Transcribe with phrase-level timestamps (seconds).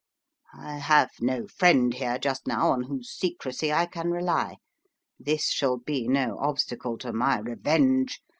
[0.57, 4.55] "I have no friend here, just now, on whose secrecy I can rely.
[5.19, 8.19] This shall be no obstacle to my revenge.